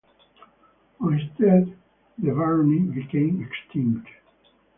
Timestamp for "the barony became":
2.17-3.43